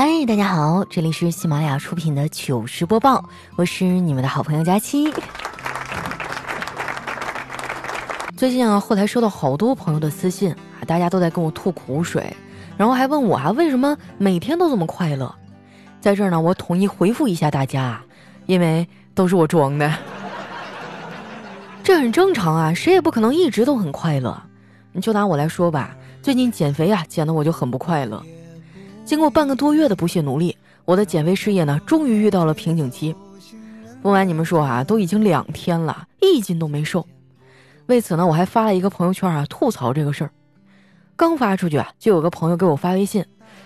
[0.00, 5.12] 嗨，大家好，这里是喜马拉雅出品的糗事播报，我是你们的好朋友佳期。
[8.36, 12.32] 最近啊，后台收到好多朋友的私信啊，大家都在跟我吐苦水，
[12.76, 15.34] 然后还问我啊，为什么每天都这么快乐？
[16.00, 18.00] 在这儿呢，我统一回复一下大家，
[18.46, 18.86] 因为
[19.16, 19.92] 都是我装的，
[21.82, 24.40] 这很正常啊，谁也不可能一直都很快乐。
[24.92, 28.22] 你就拿我来说吧，最近减肥啊，减的我就很不快乐。
[29.08, 30.54] 经过半个多月的不懈努力，
[30.84, 33.16] 我的减肥事业呢，终于遇到了瓶颈期。
[34.02, 37.06] 不瞒你们说啊，都已经两天了，一斤都没瘦。
[37.86, 40.30] 为此呢，我还发了一个朋友圈啊，吐槽这个事儿。
[41.16, 43.24] 刚发出去啊，就有个朋友给我发微信，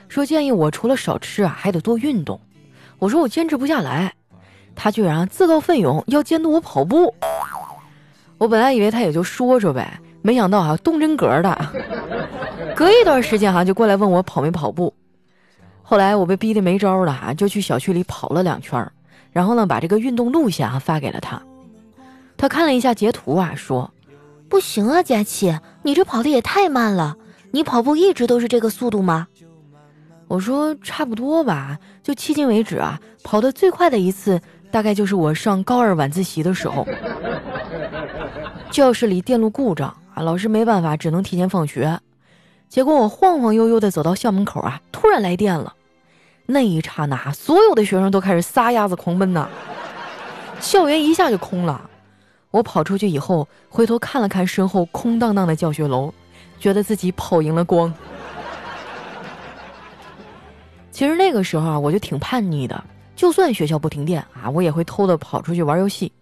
[0.08, 2.40] 说建议我除了少吃啊，还得多运动。
[3.00, 4.14] 我说我坚持不下来，
[4.76, 7.12] 他居然自告奋勇要监督我跑步。
[8.38, 11.66] 我本来以为他也就说说呗，没想到啊，动真格的，
[12.76, 14.94] 隔一段时间哈，就过来问我跑没跑步。
[15.92, 18.90] 后来我被逼得没招了啊，就去小区里跑了两圈，
[19.30, 21.42] 然后呢，把这个运动路线啊发给了他。
[22.38, 23.92] 他看了一下截图啊，说
[24.48, 27.18] ：“不行啊，佳琪，你这跑的也太慢了。
[27.50, 29.28] 你跑步一直都是这个速度吗？”
[30.28, 36.88] 我说：“差不多吧，就迄今为止啊，跑的最快的一次，大概就是我上高二晚自习的时候。
[38.70, 42.00] 教室里电路故障啊，老师没办法，只能提前放学。
[42.70, 45.74] 结果我晃晃悠悠的走到校门口啊，突然来电了。”
[46.52, 49.48] 那一刹那，所有的学生都开始撒丫子狂奔呐，
[50.60, 51.88] 校园一下就空了。
[52.50, 56.12] 我跑出去以后，回头看了看身后空荡荡的教学楼，
[56.60, 57.92] 觉得自己跑赢了光。
[60.90, 62.84] 其实那个时候啊，我就挺叛逆的，
[63.16, 66.12] 就算学校不停电啊，我也会偷的跑出去玩游戏。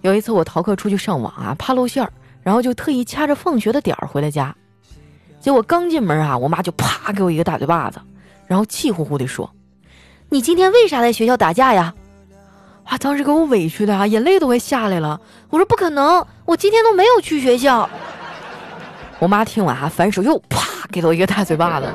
[0.00, 2.10] 有一次我逃课出去上网啊，怕露馅儿，
[2.42, 4.56] 然后就特意掐着放学的点儿回了家。
[5.38, 8.00] 结果刚进门啊，我妈就啪给我一个大嘴巴子。
[8.46, 9.50] 然后气呼呼地说
[10.30, 11.94] ：“你今天为啥在学校打架呀？”
[12.84, 15.20] 啊，当时给我委屈的啊，眼泪都快下来了。
[15.50, 17.90] 我说：“不可能，我今天都没有去学校。”
[19.18, 21.92] 我妈听完啊，反手又啪给了我一个大嘴巴子。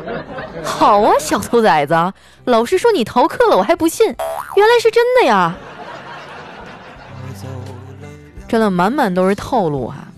[0.64, 5.56] 好啊，小兔崽子，老师说你逃课了，我还不信，原来是真的呀！
[8.48, 10.10] 真的满满都是套路啊。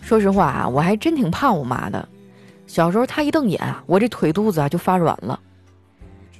[0.00, 2.08] 说实话啊，我还真挺怕我妈的。
[2.66, 5.38] 小时候她一瞪眼，我这腿肚子啊就发软了。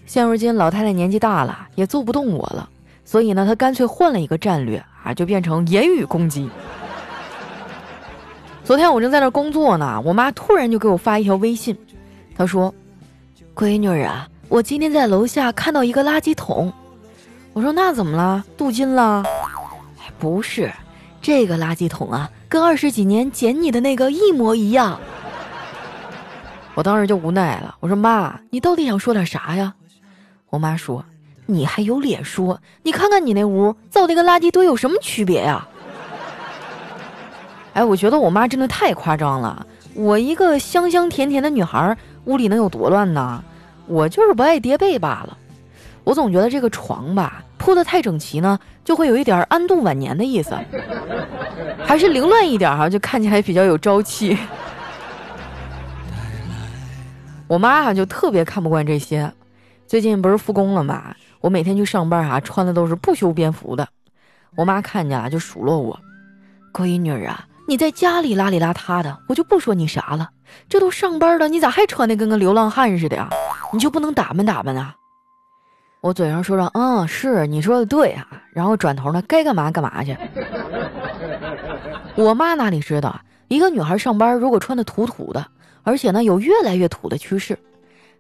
[0.09, 2.67] 现如今老太太年纪大了，也揍不动我了，
[3.05, 6.49] 所以呢，她干脆换了一个战略啊，就变成言语攻击。
[8.65, 11.77] 昨天我正在那工作呢，我妈突然就给我发一条微信，
[12.35, 12.75] 她说
[13.55, 16.73] ：“闺女啊，我今天在楼下看到一个垃圾桶。”
[17.53, 18.43] 我说：“那怎么了？
[18.57, 19.23] 镀金了？”
[20.01, 20.73] 哎，不是，
[21.21, 24.99] 这个垃圾桶啊，跟二十几年捡你的那个一模一样。
[26.73, 29.75] 我当时就无奈了，我说：“妈，你到底想说点啥呀？”
[30.51, 31.05] 我妈说
[31.47, 32.61] ：“你还有脸说？
[32.83, 35.67] 你看看你那屋造的跟垃圾堆有什么区别呀？”
[37.75, 39.67] 哎，我觉得我妈真的太夸张了。
[39.95, 43.43] 我一个香香甜甜的女孩，屋里能有多乱呢？
[43.87, 45.37] 我就是不爱叠被罢了。
[46.05, 50.57] 我总觉得这个床吧铺的太整齐呢，就会有一点安度晚年的意思。
[51.85, 54.37] 还是凌乱一点哈，就看起来比较有朝气。
[57.47, 59.31] 我妈哈就特别看不惯这些。
[59.89, 61.15] 最近不是复工了吗？
[61.41, 63.89] 我每天去上班啊，穿的都是不修边幅的。
[64.55, 65.99] 我妈看见了就数落我
[66.75, 70.29] ：“闺女啊，你在家里邋里邋遢的，我就不说你啥了。
[70.69, 73.31] 这都上班了，你咋还穿的跟个流浪汉似的呀？
[73.73, 74.95] 你就不能打扮打扮啊？”
[76.03, 80.15] 我嘴上说着：“嗯，是你说的对啊。”然后转头呢，该干嘛干嘛去。
[82.15, 85.47] 我妈哪里知道，一个女孩上班如果穿的土土的，
[85.83, 87.59] 而且呢有越来越土的趋势。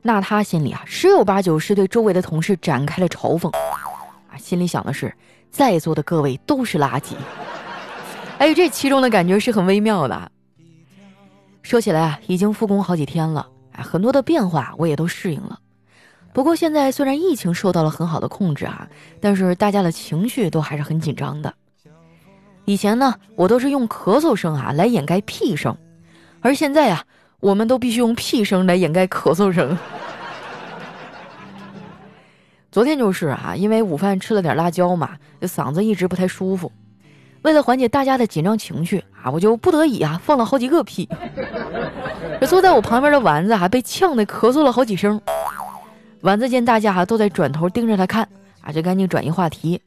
[0.01, 5.13] 那他心里啊，十有八九是对周围的同事展开了嘲讽，啊，心里想的是，
[5.51, 7.15] 在座的各位都是垃圾。
[8.39, 10.31] 哎，这其中的感觉是很微妙的。
[11.63, 15.59] 说起来啊，已经复工好几天了，啊，很多的变化我也都适应了。
[16.33, 18.89] 不过现在虽然疫情受到了很好的控制啊，
[19.21, 21.53] 但是大家的情绪都还是很紧张的。
[22.67, 25.77] 以前呢，我都是用咳嗽声啊来掩盖屁声，
[26.41, 27.05] 而现在呀。
[27.41, 29.79] 我们都必须用屁声来掩盖咳嗽声。
[32.73, 35.11] 昨天就是啊，因为午饭吃了点辣椒嘛，
[35.43, 36.73] 嗓子一直不太舒服。
[37.43, 41.09] 为了缓解大家的紧张情绪啊，我就不得已啊放了好几个屁。
[42.41, 45.21] 这 坐在我旁边的丸子还被呛得咳嗽了好几声。
[46.23, 48.29] 丸子见大家哈都在转头盯着他看
[48.63, 49.81] 啊，就赶紧转移话题。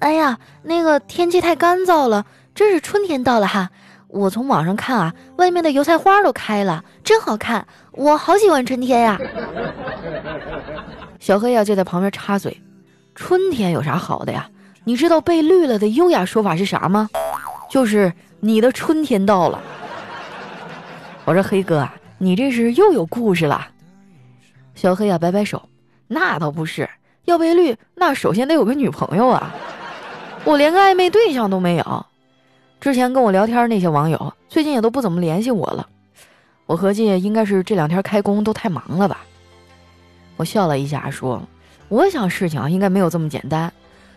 [0.00, 3.70] 哎呀，那个天气太干燥了，真是春天到了哈。
[4.14, 9.20] 我从网上看啊，外面的油菜花都开了，真好看，我好喜欢春天呀。
[11.18, 12.62] 小黑呀就在旁边插嘴
[13.16, 14.48] ：“春天有啥好的呀？
[14.84, 17.10] 你知道被绿了的优雅说法是啥吗？
[17.68, 19.60] 就是你的春天到了。”
[21.26, 23.66] 我说：“黑哥啊，你这是又有故事了。”
[24.76, 25.60] 小黑呀摆摆手
[26.06, 26.88] ：“那倒不是，
[27.24, 29.52] 要被绿，那首先得有个女朋友啊。
[30.44, 32.06] 我连个暧昧对象都没有。
[32.84, 35.88] 之前跟我聊天那些网友，最近也都不怎么联系我了。
[36.66, 39.24] 我合计应该是这两天开工都太忙了吧。”
[40.36, 41.42] 我笑了一下，说
[41.88, 43.72] ：“我想事情啊，应该没有这么简单。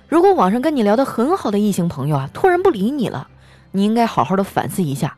[0.09, 3.29] 如果网上跟你聊得很好的异性朋友啊，突然不理你了，
[3.71, 5.15] 你应该好好的反思一下，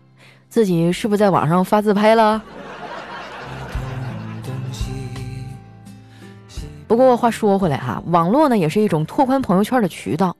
[0.47, 2.39] 自己是不是在网上发自拍了。”
[6.87, 10.37] 不过话说回来哈，网络呢也是一种拓宽朋友圈的渠道。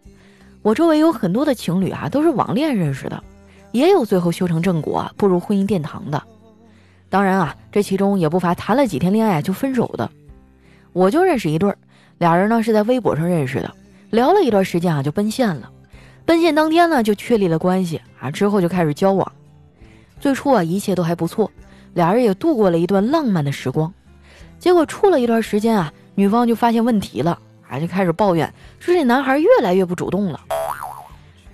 [0.61, 3.23] 我周围有很多的情侣啊，都是网恋认识的，
[3.71, 6.21] 也有最后修成正果，步入婚姻殿堂的。
[7.09, 10.09] 当然啊，这其中也不乏谈了几天恋爱就分手的。
[10.91, 11.77] 我就认识一对儿，
[12.17, 13.73] 俩人呢是在微博上认识的，
[14.09, 15.71] 聊了一段时间啊就奔现了，
[16.25, 19.31] 奔现当天呢就确立了关系啊，之后就开始交往。
[20.19, 21.50] 最初啊一切都还不错，
[21.94, 23.94] 俩人也度过了一段浪漫的时光。
[24.59, 27.39] 结果处了一段时间啊，女方就发现问题了，
[27.69, 30.39] 啊就开始抱怨说这男孩越来越不主动了。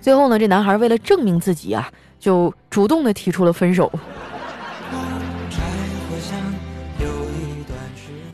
[0.00, 3.92] 最后呢，这男孩为了证明自己啊，就主动的提出了分手。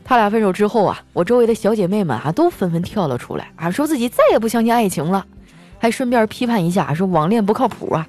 [0.05, 5.25] 他俩分手之后啊，我周围的小姐妹们啊都纷纷跳了出来啊，说自己再也不相信爱情了，
[5.79, 8.07] 还顺便批判一下，说网恋不靠谱啊。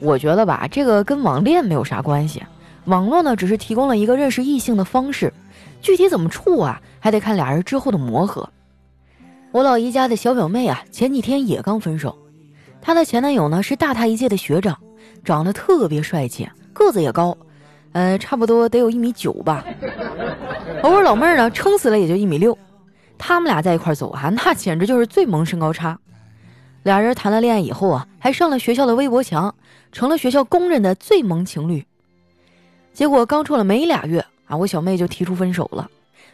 [0.00, 2.42] 我觉得吧，这个跟网恋没有啥关系，
[2.86, 5.32] 网络呢只是提供了一个认识异性的方式，
[5.82, 8.48] 具体怎么处啊，还得看俩人之后的磨合。
[9.50, 12.16] 我老姨家的小表妹啊，前几天也刚分手，
[12.80, 14.78] 她的前男友呢是大她一届的学长，
[15.24, 17.36] 长得特别帅气，个子也高。
[17.92, 19.64] 呃，差不多得有一米九吧。
[20.82, 22.56] 而我老妹儿呢，撑死了也就一米六。
[23.18, 25.98] 他们俩在一块走啊，那简直就是最萌身高差。
[26.84, 29.52] 俩人谈了恋爱以后啊，还上了学校的微博墙，
[29.90, 31.84] 成了学校公认的最萌情侣。
[32.92, 35.90] 结果刚处了没俩月啊，我小妹就提出分手了。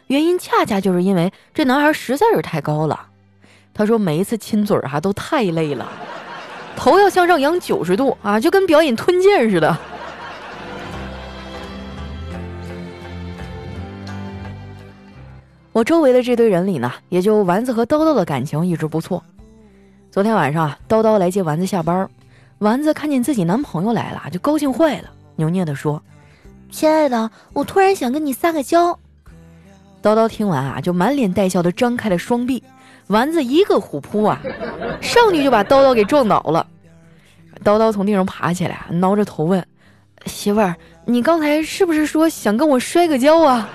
[0.07, 3.07] 原因恰恰就是因为这男孩实在是太高了。
[3.73, 5.87] 他说每一次亲嘴儿哈都太累了，
[6.75, 9.77] 头要向上仰九十度啊，就跟表演吞剑似的。
[15.73, 19.23] 我周围的这堆人里呢，也就丸子和叨叨的感情一直不错。
[20.09, 22.09] 昨天晚上啊，叨叨来接丸子下班，
[22.57, 26.01] 丸子看见自己男朋友来了，就高兴坏了，扭捏的说
[26.71, 28.97] ：“亲爱的，我突然想跟你撒个娇。”
[30.01, 32.63] 叨叨听完啊，就满脸带笑的张开了双臂，
[33.07, 34.39] 丸子一个虎扑啊，
[35.01, 36.65] 上去就把叨叨给撞倒了。
[37.63, 39.65] 叨叨从地上爬起来，挠着头问
[40.25, 43.67] ：“媳妇儿，你刚才是不是说想跟我摔个跤啊？”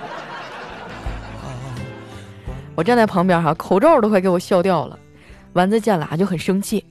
[2.75, 4.97] 我站在旁边哈，口罩都快给我笑掉了。
[5.51, 6.83] 丸子见了啊，就很生气。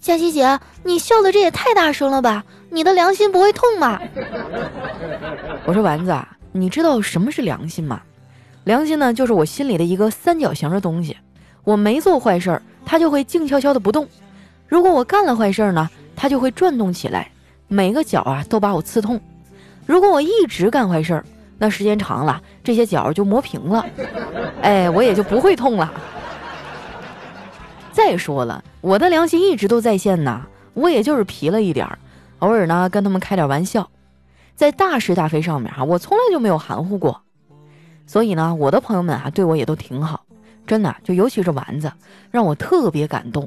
[0.00, 2.44] 佳琪姐，你笑的这也太大声了吧？
[2.70, 4.00] 你的良心不会痛吗？
[5.64, 8.00] 我说丸子啊，你知道什么是良心吗？
[8.68, 11.16] 良心呢，就是我心里的一个三角形的东西。
[11.64, 14.04] 我没做坏事儿，它就会静悄悄的不动；
[14.66, 17.30] 如果我干了坏事儿呢，它就会转动起来，
[17.66, 19.18] 每个角啊都把我刺痛。
[19.86, 21.24] 如果我一直干坏事儿，
[21.56, 23.86] 那时间长了，这些角就磨平了，
[24.60, 25.90] 哎，我也就不会痛了。
[27.90, 30.42] 再说了，我的良心一直都在线呐，
[30.74, 31.98] 我也就是皮了一点儿，
[32.40, 33.88] 偶尔呢跟他们开点玩笑，
[34.54, 37.22] 在大是大非上面哈，我从来就没有含糊过。
[38.08, 40.24] 所以呢，我的朋友们啊对我也都挺好，
[40.66, 41.92] 真的，就尤其是丸子，
[42.30, 43.46] 让我特别感动。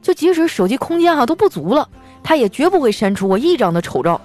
[0.00, 1.88] 就即使手机空间哈都不足了，
[2.22, 4.20] 他也绝不会删除我一张的丑照。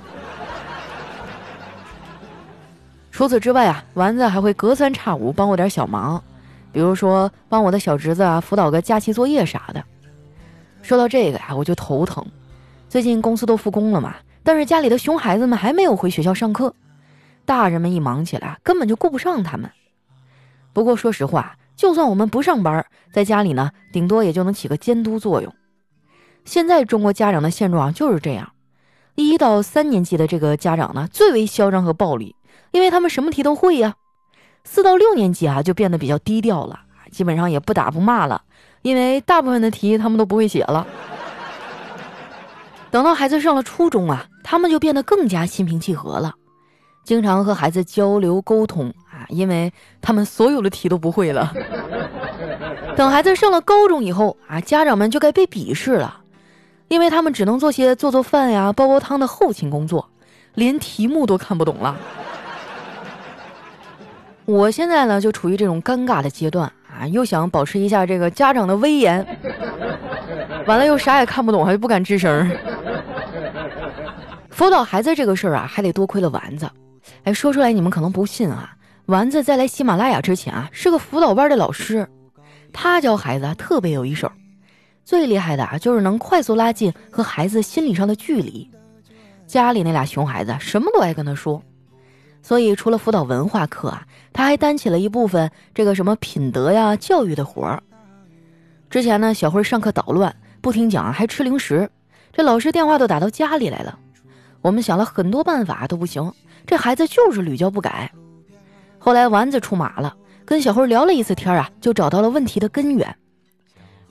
[3.11, 6.23] 除此之外啊，丸子还会隔三差五帮我点小忙，
[6.71, 9.83] 比如说帮我的小侄子啊辅导个假期作业啥的。
[10.83, 12.23] 说到这个呀，我就头疼。
[12.87, 16.71] 最近公司都复工了嘛，但是家里的熊孩子们还没有回学校上课，
[17.51, 19.69] 大人们一忙起来，根本就顾不上他们。
[20.71, 25.53] 不过说实话，就算我们不上班，在家里呢，顶多也就能起个监督作用。
[26.45, 28.53] 现在中国家长的现状就是这样，
[29.15, 32.37] 一到三年级的这个家长呢，最为嚣张和暴力。
[32.71, 33.95] 因为他们什么题都会呀，
[34.63, 36.79] 四到六年级啊就变得比较低调了，
[37.11, 38.41] 基本上也不打不骂了，
[38.81, 40.87] 因为大部分的题他们都不会写了。
[42.91, 46.33] 等到孩子上了初中啊，他们就变得更加心平气和了，
[47.03, 51.51] 经常和孩子交流沟通啊，因为他们所有的题都不会了。
[52.95, 56.21] 等孩子上了高中以后啊，家长们就该被鄙视了，
[56.87, 60.09] 因为他们只能做些做做饭呀、煲煲汤的后勤工作，
[60.53, 61.97] 连题目都看不懂了。
[64.45, 69.25] 我现在呢就处于这种尴尬的阶段啊，又想保持一下这个家长的威严，
[70.67, 72.49] 完了又啥也看不懂，还不敢吱声。
[74.49, 76.69] 辅导孩子这个事儿啊，还得多亏了丸子。
[77.23, 78.75] 哎，说出来你们可能不信啊，
[79.05, 82.07] 丸子在来喜马拉雅之前啊，是个辅导班的老师，
[82.73, 84.31] 他教孩子特别有一手。
[85.03, 88.69] 最厉害的啊，就是能快速拉近和孩子心理上的距离。
[89.45, 91.61] 家里那俩熊孩子什么都爱跟他说，
[92.41, 97.83] 所以除了辅导文化课啊，他还担起了一部分这个什么品德呀、教育的活儿。
[98.89, 101.89] 之前呢，小辉上课捣乱，不听讲还吃零食，
[102.31, 103.97] 这老师电话都打到家里来了。
[104.61, 106.31] 我们想了很多办法都不行，
[106.65, 108.11] 这孩子就是屡教不改。
[108.97, 110.15] 后来丸子出马了，
[110.45, 113.15] 跟小辉聊了一次天啊，就找到了问题的根源。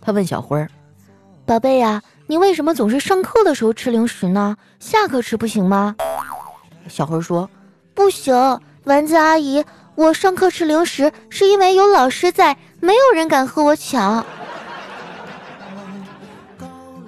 [0.00, 0.66] 他问小辉。
[1.46, 4.56] 宝贝呀，你为什么总是上课的时候吃零食呢？
[4.78, 5.96] 下课吃不行吗？
[6.88, 7.48] 小辉说
[7.94, 8.34] ：“不行，
[8.84, 9.64] 丸子阿姨，
[9.94, 14.24] 我上课吃零食是因为有老师在，没有人敢和我抢。”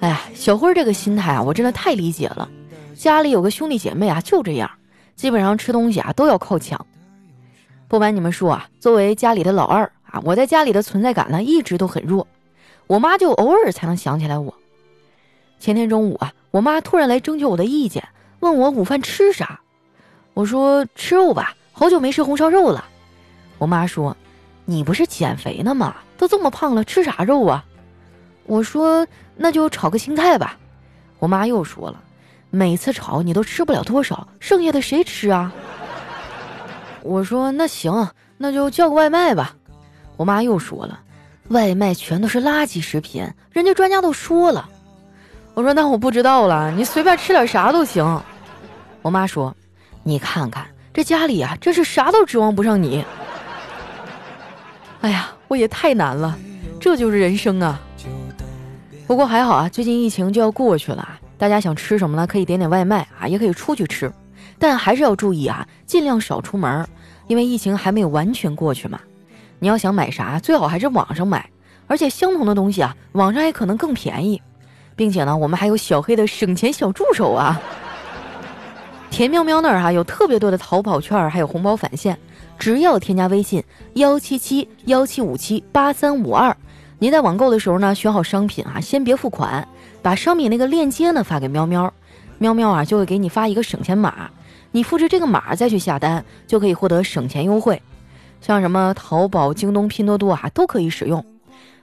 [0.01, 2.49] 哎呀，小辉这个心态啊，我真的太理解了。
[2.95, 4.69] 家里有个兄弟姐妹啊，就这样，
[5.15, 6.85] 基本上吃东西啊都要靠抢。
[7.87, 12.27] 不瞒你们说啊，作为家里的老二啊，我在家里的存在感呢一直都很弱。
[12.87, 14.53] 我妈就偶尔才能想起来我。
[15.59, 18.07] 前天中午啊，我妈突然来征求我的意见，
[18.39, 19.61] 问我午饭吃啥。
[20.33, 22.83] 我说吃肉吧，好久没吃红烧肉了。
[23.59, 24.17] 我妈说
[24.65, 25.95] ：“你不是减肥呢吗？
[26.17, 27.63] 都这么胖了，吃啥肉啊？”
[28.45, 30.57] 我说：“那就炒个青菜吧。”
[31.19, 32.02] 我妈又说了
[32.55, 35.51] ：“每次炒你都吃不了多少，剩下的谁吃啊？”
[37.01, 38.07] 我说：“那行，
[38.37, 39.55] 那就叫个外卖吧。”
[40.17, 40.99] 我妈又说了。
[41.49, 44.69] 外卖全都是垃圾食品，人家专家都说了。
[45.55, 48.21] 我说那我不知道了，你随便吃点啥都行。
[49.01, 49.55] 我妈说，
[50.03, 53.03] 你看看这家里啊，真是啥都指望不上你。
[55.01, 56.37] 哎呀，我也太难了，
[56.79, 57.81] 这就是人生啊。
[59.07, 62.25] 不过还好啊，最近疫情就要过去了，大家想吃什么呢？
[62.25, 64.09] 可以点点外卖啊，也可以出去吃，
[64.57, 66.87] 但还是要注意啊，尽量少出门，
[67.27, 68.97] 因为疫情还没有完全过去嘛。
[69.59, 71.45] 你要想买啥，最好还是网上买，
[71.85, 74.41] 而且相同的东西啊，网上还可能更便宜，
[74.95, 77.61] 并且呢，我们还有小黑的省钱小助手啊。
[79.11, 82.17] 田喵喵那儿哈有特别多的淘宝券，还有红包返现，
[82.57, 83.61] 只要添加微信
[83.95, 86.55] 幺七七幺七五七八三五二，
[87.03, 89.67] 您在网购的时候呢，选好商品啊，先别付款，
[90.01, 91.93] 把商品那个链接呢发给喵喵，
[92.37, 94.31] 喵喵啊就会给你发一个省钱码，
[94.71, 97.81] 你复制这个码再去下单，就可以获得省钱优惠。
[98.39, 101.25] 像什么淘宝、京东、拼多多啊，都可以使用。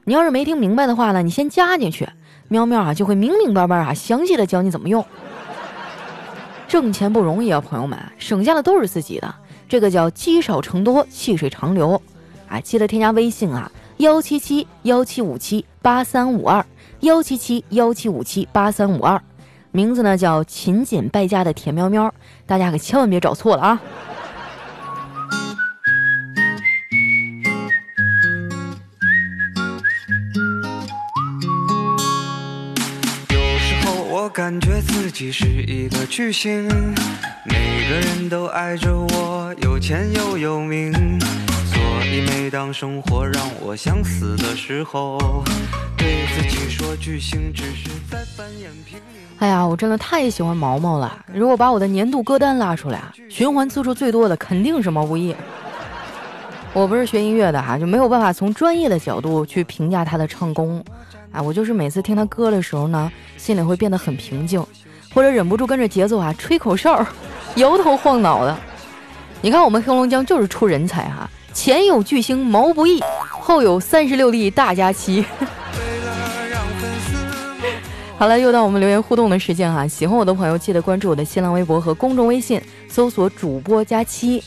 [0.05, 2.09] 你要是没听明白的话呢，你先加进去，
[2.49, 5.05] 喵喵啊就会明明白白啊详细的教你怎么用。
[6.67, 9.35] 挣钱不容易啊，朋友们，省下的都是自己的，
[9.69, 12.01] 这个叫积少成多，细水长流。
[12.49, 16.65] 啊，记得添加微信啊，幺七七幺七五七八三五二，
[17.01, 19.21] 幺七七幺七五七八三五二，
[19.73, 22.15] 名字呢叫勤俭败家的甜喵喵，
[22.47, 23.81] 大家可千万别找错了啊。
[34.33, 36.67] 感觉自己是一个巨星，
[37.45, 40.91] 每个人都爱着我，有钱又有名，
[42.13, 45.17] 以每当生活让我想死的时候，
[45.97, 49.23] 对自己说巨星只是在扮演平民。
[49.39, 51.25] 哎呀，我真的太喜欢毛毛了！
[51.33, 55.33] 如果把我的年度歌单拉出来，循环次数最多的肯定是毛不易。
[56.73, 60.85] 我不是学音乐的哈，就没有办法从专业的角度去评价他的唱功。
[61.31, 64.61] 啊，我就是每次听他歌的时候呢，心里会变得很平静，
[65.15, 67.07] 或者忍不住跟着节奏啊吹口哨，
[67.55, 68.59] 摇头晃脑的。
[69.41, 75.25] 你看我们黑龙江就是出人才哈，前有巨星毛不易，后有三十六例大家期。
[78.17, 84.43] 好了，又到我们留言互动的时间哈，喜欢我的朋友记得关注我的新浪微博和公众微信，搜索主播佳期。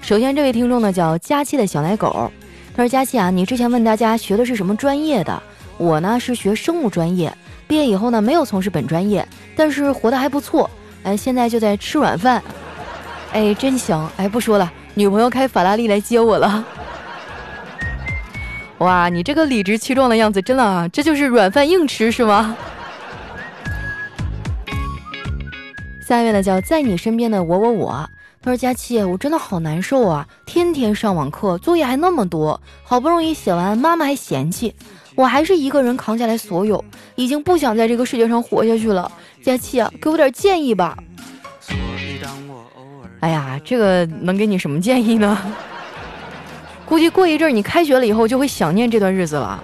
[0.00, 2.32] 首先这位听众呢叫佳期的小奶狗，
[2.74, 5.42] 他说佳期啊，你之前问大家学的是什么专业的？
[5.76, 7.32] 我呢是学生物专业，
[7.66, 10.68] 毕业以后呢没有从事本专业，但是活得还不错。
[11.02, 12.42] 哎，现在就在吃软饭，
[13.32, 14.10] 哎，真香！
[14.16, 16.64] 哎，不说了，女朋友开法拉利来接我了。
[18.78, 22.56] 哇，你这个理直气壮的样子，真的啊，这就是软饭硬吃是吗？
[26.06, 28.10] 下一位呢叫在你身边的我我我，
[28.42, 34.74] 他说佳期，我真的好难受啊，天天上网课，作业还那么多，好不容易写完，妈妈还嫌弃。
[35.14, 36.82] 我还是一个人扛下来所有，
[37.14, 39.12] 已经不想在这个世界上活下去了。
[39.42, 40.96] 佳琪啊，给我点建议吧。
[41.60, 42.49] 所以当我
[43.20, 45.38] 哎呀，这个能给你什么建议呢？
[46.86, 49.62] 估计过一阵你开学了以后就会想念这段日子了。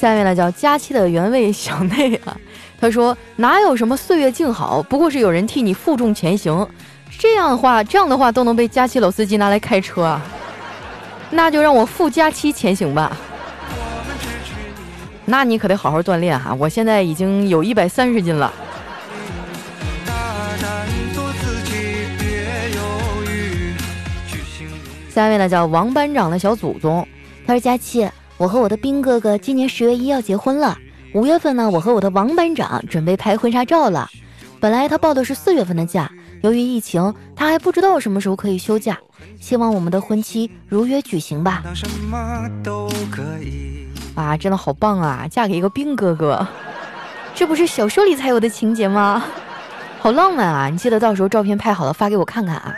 [0.00, 2.36] 下面呢叫佳期的原味小内啊，
[2.80, 6.66] 他说哪有什么岁月静好，不过是有人替你负重前行。
[7.18, 10.22] 这样的话，这样的话都能被佳期老司机拿来开车啊，
[11.30, 13.16] 那就让我负佳期前行吧。
[15.30, 18.50] 那你可得好好锻炼哈，我现在已经有一百三十斤了。
[25.10, 27.06] 下一位呢叫王班长的小祖宗，
[27.46, 28.08] 他说佳期。
[28.38, 30.78] 我和我的兵哥哥今年十月一要结婚了，
[31.12, 34.08] 五月份呢，我和我的王班长准备拍婚纱照了。
[34.60, 38.96] 本来他报的是四月份的假，由于疫情，他还不知道什么时候可以休假。
[39.40, 41.64] 希望我们的婚期如约举行吧。
[44.18, 45.28] 啊，真的好棒啊！
[45.30, 46.44] 嫁给一个兵哥哥，
[47.36, 49.24] 这不是小说里才有的情节吗？
[50.00, 50.68] 好浪漫啊！
[50.68, 52.74] 你记得到时候照片拍好了发给我看看啊。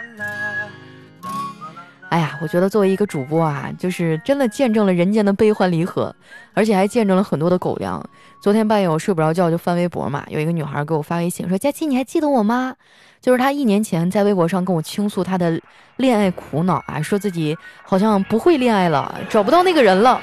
[2.11, 6.15] 哎呀，我觉得作为一个主播啊，就是真的见证了人间的悲欢离合，
[6.53, 8.05] 而且还见证了很多的狗粮。
[8.43, 12.75] 昨天半夜我睡不着觉，就翻微博嘛，有一个女孩给我发微信说：“佳琪，你还记得我吗？”
[13.23, 15.61] 就是她一年前在微博上跟我倾诉她的
[15.97, 20.21] 恋爱苦恼啊，说自己好像不会恋爱了，找不到那个人了。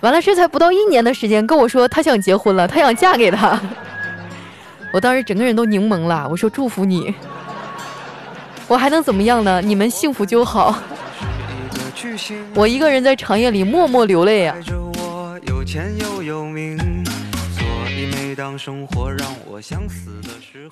[0.00, 3.60] 完了，这才不到一年的时间，跟我说他想结婚了，他想嫁给他。
[4.92, 7.14] 我当时整个人都柠檬了，我说祝福你，
[8.66, 9.60] 我还能怎么样呢？
[9.60, 10.74] 你们幸福就好。
[12.54, 14.54] 我一个人在长夜里默默流泪呀。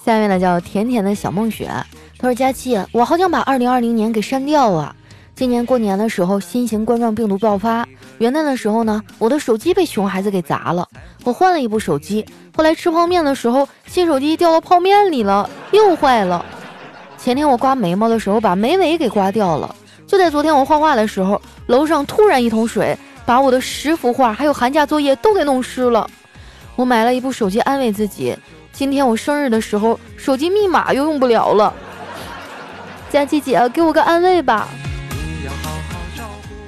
[0.05, 1.69] 下面呢叫甜甜的小梦雪，
[2.17, 4.95] 他说：“佳期，我好想把二零二零年给删掉啊！
[5.37, 7.85] 今年过年的时候，新型冠状病毒爆发；
[8.17, 10.89] 元旦的时候呢，我的手机被熊孩子给砸了，
[11.25, 12.25] 我换了一部手机。
[12.57, 16.43] 后来吃泡面的时候，新手机掉到泡面里了，又坏了。
[17.19, 19.77] 前天我刮眉毛的时候，把眉尾给刮掉了。”
[20.09, 26.09] 就在昨天，我画画的时候，楼上突然一桶水把我的十幅画还有寒假作业都给弄湿了。
[26.77, 28.35] 我买了一部手机安慰自己，
[28.73, 31.75] 今天我生日的时候，手机密码又用不了了。
[33.11, 34.67] 佳琪姐，给我个安慰吧。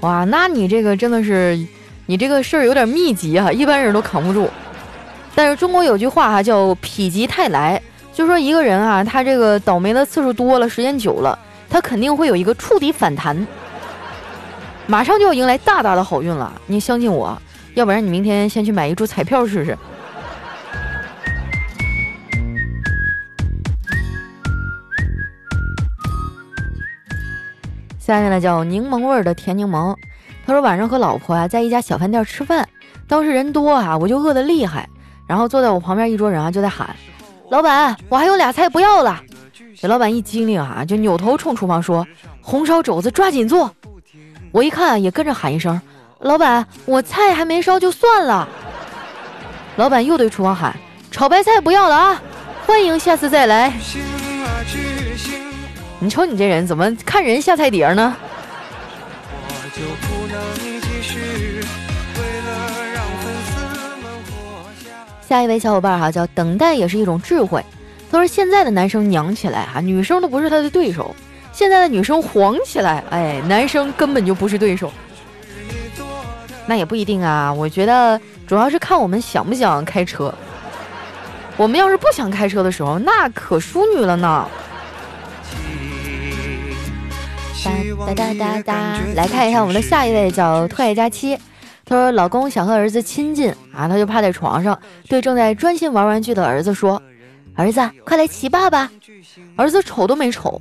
[0.00, 1.58] 哇，那你这个真的是，
[2.06, 4.48] 你这个事儿有点密集啊，一般人都扛不住。
[5.34, 6.78] 但是中国有句话哈，叫否
[7.08, 7.80] 极泰来，
[8.12, 11.38] 就说一个人啊，他这个倒霉的次数多了，时间久了。
[11.70, 13.46] 他肯定会有一个触底反弹，
[14.86, 16.52] 马上就要迎来大大的好运了。
[16.66, 17.36] 你相信我，
[17.74, 19.76] 要不然你明天先去买一注彩票试试。
[28.08, 29.94] 下面呢叫柠檬味儿的甜柠檬，
[30.46, 32.66] 他说晚上和老婆啊在一家小饭店吃饭，
[33.06, 34.88] 当时人多啊，我就饿得厉害，
[35.26, 36.96] 然后坐在我旁边一桌人啊就在喊
[37.52, 39.20] ：“老板，我还有俩菜不要了。”
[39.78, 42.06] 这老板一机灵啊，就扭头冲厨房说
[42.40, 43.70] ：“红烧肘子，抓紧做！”
[44.52, 45.78] 我一看也跟着喊一声
[46.20, 48.48] ：“老板，我菜还没烧就算了。”
[49.76, 50.74] 老板又对厨房喊
[51.12, 52.22] ：“炒白菜不要了啊，
[52.66, 53.70] 欢迎下次再来。”
[56.00, 58.16] 你瞅你这人，怎么看人下菜碟呢？
[65.28, 67.62] 下一位小伙伴哈，叫等待也是一种智慧。
[68.10, 71.14] 他说：“现在的男生娘起来哈，女生都不是他的对手；
[71.52, 74.90] 现在的女生黄起来，哎，男生根本就不是对手。
[76.64, 80.32] 那也不一定啊，我觉得主要是看我们想不想开车。
[81.56, 84.48] 我们要是不想开车的时候，那可淑女了呢。”
[87.64, 91.36] 哒哒哒哒哒，来看一下我们的下一位叫特爱佳期。
[91.84, 97.02] 他说：“老公想和儿子亲近啊，他就趴在床上，对正在专心玩玩具的儿子说。
[97.56, 98.88] ”儿子，快来骑爸爸！
[99.56, 100.60] 儿子瞅都没瞅，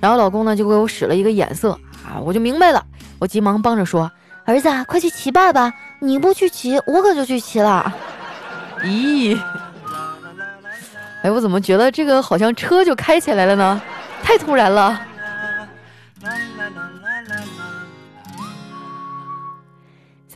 [0.00, 2.82] 然后老公呢就给我使了一个眼色啊，我就明白了，
[3.18, 4.10] 我急忙帮着说
[4.46, 5.70] ：“儿子，快去骑爸爸！
[5.98, 7.92] 你不去骑，我可就去骑了。
[8.82, 9.38] ”咦，
[11.22, 13.82] 哎，我怎么觉得这个好像车就开起来了呢？
[14.22, 14.98] 太突然了。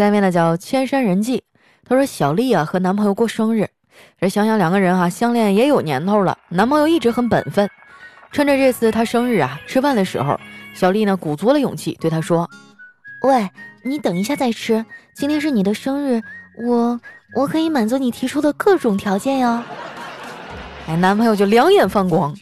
[0.02, 1.44] 下面呢叫千山人迹，
[1.84, 3.68] 他说小丽啊和男朋友过生日。
[4.20, 7.70] 这想想两个人哈相恋也有年头了，男朋友一直很本分。
[8.32, 10.40] 趁着这次他生日啊，吃饭的时候，
[10.74, 12.50] 小丽呢鼓足了勇气对他说
[13.22, 13.48] ：“喂，
[13.84, 14.84] 你等一下再吃，
[15.14, 16.20] 今天是你的生日，
[16.66, 17.00] 我
[17.36, 19.62] 我可以满足你提出的各种条件哟。”
[20.88, 22.34] 哎，男朋友就两眼放光：“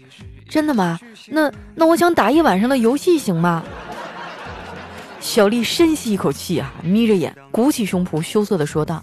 [0.48, 0.98] 真的吗？
[1.28, 3.62] 那那我想打一晚上的游戏行吗？”
[5.20, 9.02] 小丽深吸一口气啊，眯着眼，鼓起胸脯，羞涩的说道。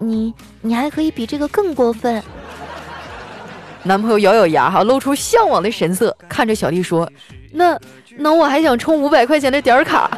[0.00, 2.22] 你你还可以比这个更过分，
[3.82, 7.10] 男朋友咬咬牙哈，露出向往的神色，看着小丽说
[7.52, 7.78] ：“那
[8.16, 10.10] 那我还想充五百块钱的点儿卡。”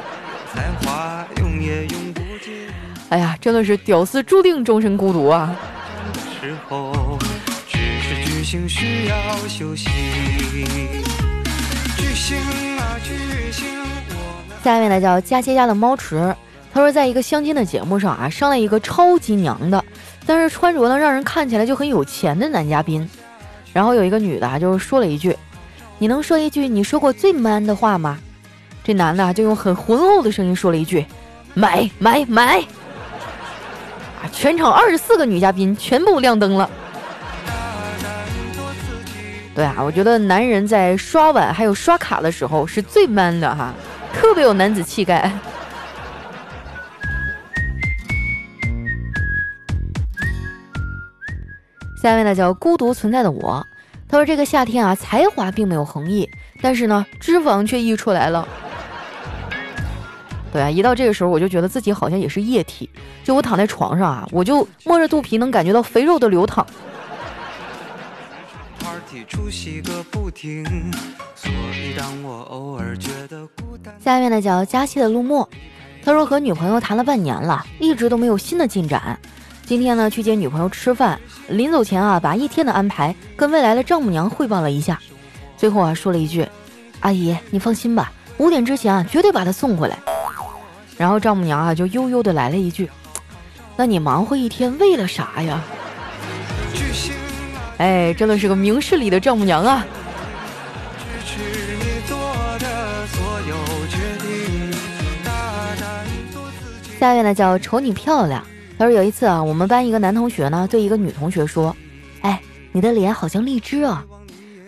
[3.11, 5.55] 哎呀，真的是屌丝注定终身孤独啊！
[14.63, 16.35] 下面呢叫佳琪家的猫池，
[16.73, 19.85] 他说在一个相亲的节目上啊，上来一个超级娘的，
[20.25, 23.09] 但是穿着呢让人看起来就很有钱的男嘉宾。
[23.73, 25.37] 然后有一个女的啊，就说了一句
[25.99, 28.19] ：“你能说一句你说过最 man 的话吗？”
[28.85, 31.05] 这男的就用很浑厚的声音说了一句
[31.55, 32.61] ：“买买买！”
[34.23, 36.71] 啊，全场二十四个女嘉宾全部亮灯了。
[39.55, 43.75] 对啊，我觉得男人在刷碗还有刷卡的时候是最 man 的哈，
[44.13, 45.33] 特别有男子气概。
[52.01, 53.65] 下一位呢叫孤独存在的我，
[54.09, 56.29] 他说这个夏天啊，才华并没有横溢，
[56.61, 58.47] 但是呢，脂肪却溢出来了。
[60.53, 62.91] 对啊，一到这个时候，我就觉得自己好像也是液体，
[63.23, 66.67] 就我躺在床上啊，我就摸着肚皮能感觉到肥肉的流淌。
[69.29, 70.65] 出息个不停
[71.35, 75.49] 所以当我偶尔觉得孤单下面呢叫佳期的陆墨，
[76.05, 79.19] 他说和女朋友谈了半年了，一直都没有新的进展。
[79.65, 84.99] 今天呢，去接女朋友吃饭，临走前啊，把一天的安排跟未来的丈母娘汇报了一下，
[85.57, 86.47] 最后啊，说了一句
[87.01, 89.99] ：“阿姨，你放心吧，五点之前啊，绝对把她送回来。”
[90.99, 92.91] 然后丈母娘啊，就悠悠的来了一句
[93.77, 95.63] ：“那你忙活一天为了啥呀？”
[97.79, 99.85] 哎，真的是个明事理的丈母娘啊！
[107.01, 108.45] 下面呢叫瞅你漂亮。
[108.79, 111.75] 他说有一次啊，我们班一个男同学呢对一个女同学说
[112.23, 114.05] ：“哎，你的脸好像荔枝啊。”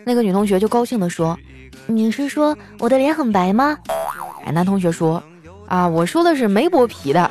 [0.05, 1.39] 那个女同学就高兴的说
[1.87, 3.79] ：“你是说我的脸很白吗？”
[4.45, 5.23] 哎，男同学说
[5.69, 7.31] ：“啊，我说的是没剥皮的。”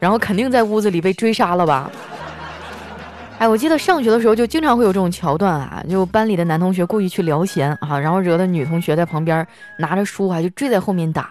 [0.00, 1.90] 然后肯定在屋子里被追杀了吧？
[3.42, 9.44] 哎，我记得上学的时候就经常会有这种桥段啊，就班里的男同学故意去聊闲啊，然后惹得女同学在旁边
[9.80, 11.28] 拿着书啊就追在后面打。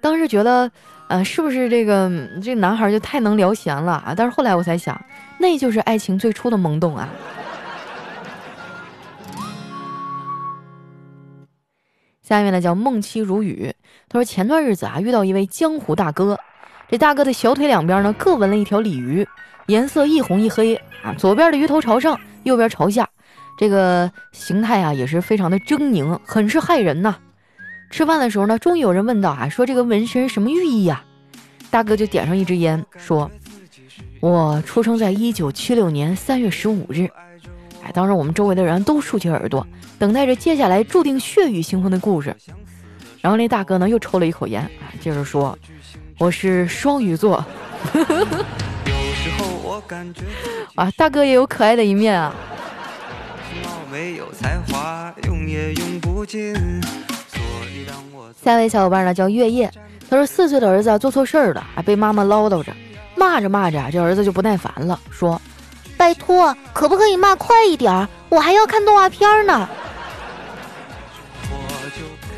[0.00, 0.70] 当时觉得。
[1.08, 2.08] 呃，是不是这个
[2.40, 4.14] 这个男孩就太能聊闲了啊？
[4.16, 4.96] 但是后来我才想，
[5.40, 7.08] 那就是爱情最初的懵懂啊。
[12.22, 13.74] 下面呢叫梦妻如雨，
[14.08, 16.38] 他说前段日子啊遇到一位江湖大哥，
[16.88, 19.26] 这大哥的小腿两边呢各纹了一条鲤鱼，
[19.70, 23.08] 颜色一红一黑啊，左边的鱼头朝上，右边朝下，
[23.56, 27.16] 这个形态啊也是非常的狰狞，很是骇人呐。
[27.88, 31.04] 吃饭的时候呢，终于有人问到啊，说这个纹身什么寓意呀？
[31.70, 33.30] 大哥就点上一支烟，说
[34.20, 37.08] ：“我出生在一九七六年三月十五日。”
[37.84, 39.64] 哎，当时我们周围的人都竖起耳朵，
[40.00, 42.34] 等待着接下来注定血雨腥风的故事。
[43.20, 45.56] 然后那大哥呢，又抽了一口烟，啊，接着说
[46.18, 47.44] ：“我是双鱼座。
[50.74, 52.34] ”啊，大哥也有可爱的一面啊。
[58.42, 59.70] 下位小伙伴呢叫月夜，
[60.08, 62.72] 他说四岁的儿子做错事儿了，还被妈妈唠叨着，
[63.14, 65.40] 骂着骂着，这儿子就不耐烦了，说
[65.96, 68.08] ：“拜托，可不可以骂快一点？
[68.28, 69.68] 我还要看动画片呢。”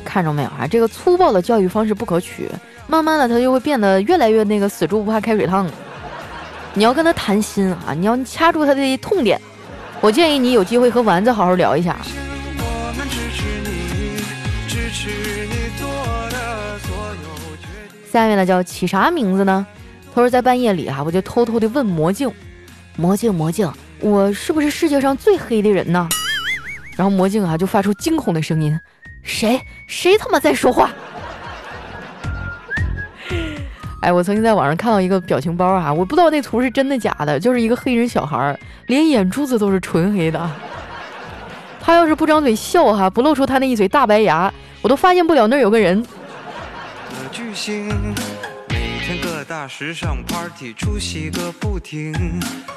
[0.04, 0.66] 看着没有啊？
[0.70, 2.50] 这个粗暴的教育方式不可取，
[2.86, 5.66] 慢慢的他就会变得越来越那个死猪不怕开水烫。
[6.74, 9.40] 你要跟他谈心啊，你要掐住他的痛点。
[10.00, 11.96] 我建议你有机会和丸子好好聊一下。
[18.10, 19.66] 下面呢叫起啥名字呢？
[20.14, 22.30] 他说在半夜里啊，我就偷偷的问魔镜，
[22.96, 26.08] 魔镜魔镜，我是不是世界上最黑的人呢？
[26.96, 28.78] 然后魔镜啊就发出惊恐的声音，
[29.22, 30.90] 谁谁他妈在说话？
[34.02, 40.50] 哎，我曾经在网上看到一个表情包啊，我不知道那图是真的假的，就是一个黑人小孩儿，连眼珠子都是纯黑的。
[41.80, 46.04] 他要是不张嘴笑哈，不露出他那一嘴大白牙，我都发现不了那儿有个人。
[47.30, 47.88] 巨星，
[49.44, 52.12] 大时尚 party 出席个不停，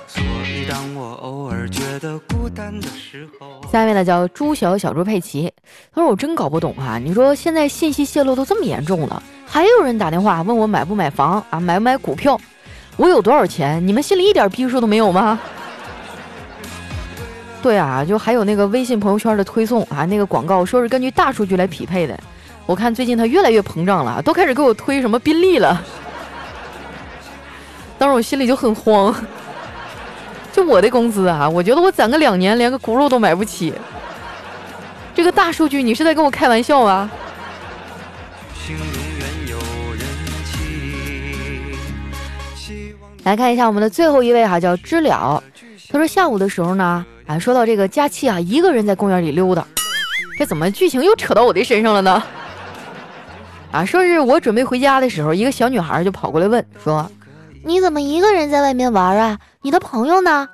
[0.08, 5.52] 所以当我偶尔觉得孤单的时候，下面呢叫朱小小猪佩奇，
[5.94, 12.40] 他说我真搞不懂哈，你说现在信息泄露都这么严重了，还有人打电话问我买不买房啊，买不买股票，
[12.98, 15.40] 我有多少钱，你们心里一点逼数都没有吗？
[17.62, 22.20] 对啊，就还有那个微信朋友圈的推送啊，那个广告说是根据大数据来匹配的。
[22.66, 25.84] 我看最近他越来越膨胀了，都开始给我推什么宾利了。
[28.06, 29.12] 当时我心里就很慌，
[30.54, 33.74] 就我的工资啊，我觉得我攒个两年连个轱辘都买不起。
[35.16, 37.10] 这个大数据，你是在跟我开玩笑啊？
[43.24, 45.42] 来看一下我们的最后一位哈，叫知了。
[45.90, 49.66] 他说下午的时候呢，啊，说到这个佳期啊，一个人在公园里溜达，
[50.38, 52.22] 这怎么剧情又扯到我的身上了呢？
[53.74, 57.10] 啊，说是我准备回家的时候，一个小女孩就跑过来问说
[57.66, 59.40] ：“你怎么一个人在外面玩啊？
[59.64, 60.48] 你的朋友呢？”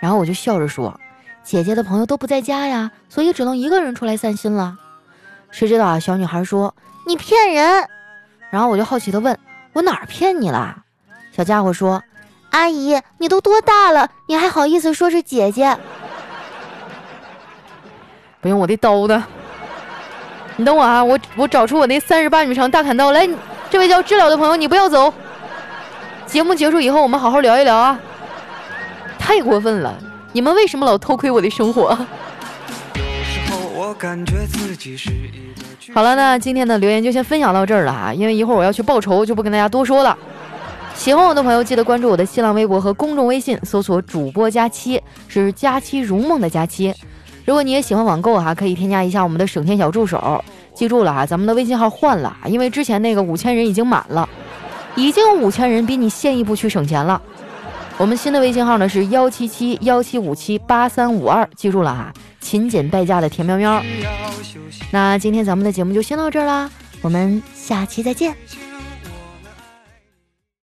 [0.00, 0.98] 然后我就笑着说
[1.42, 4.76] ：“姐姐的朋友都不在家呀，所以只能一个人出来散心了。”
[5.50, 6.72] 谁知道啊，小女孩说
[7.04, 7.84] ：“你骗人！”
[8.50, 9.36] 然后我就好奇的问
[9.74, 10.76] ：“我哪儿骗你了？”
[11.36, 12.00] 小家伙说
[12.50, 15.76] ：“阿姨，你都多大了，你还好意思说是姐姐？
[18.40, 19.20] 不用我的刀的，
[20.54, 23.28] 你等我啊，我我找出我那三十八米长大砍刀来。
[23.68, 25.12] 这位叫知了的朋友，你不要走。
[26.28, 27.98] 节目结束以后，我们好好聊一聊啊。
[29.18, 29.98] 太过分了，
[30.32, 31.88] 你们为什么老偷窥我的生活？”
[35.94, 40.16] 好了，那今天的留言就先分享到这儿了啊，因为一会儿我要去报仇，就不跟大家多说了。
[40.94, 46.94] 喜欢我的朋友，记得关注我的新浪微博和公众微信，搜索“主播佳期”，是“佳期如梦”的佳期。
[47.46, 50.44] 如果你也喜欢网购哈，可以添加一下我们的省钱小助手。
[50.74, 54.28] 记住了啊，咱们的微信号换了，因为之前那个五千人已经满了，
[54.98, 57.22] 已经有五千人比你先一步去省钱了。
[57.96, 63.80] 我们新的微信号呢是幺七七幺七五七八三五二，记住了啊，勤俭败家的田喵喵。
[64.90, 66.68] 那今天咱们的节目就先到这儿啦，
[67.00, 68.34] 我们下期再见。